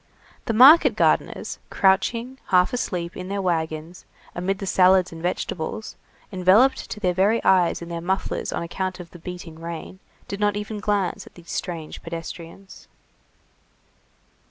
[0.45, 5.95] The market gardeners, crouching, half asleep, in their wagons, amid the salads and vegetables,
[6.31, 10.39] enveloped to their very eyes in their mufflers on account of the beating rain, did
[10.39, 12.87] not even glance at these strange pedestrians.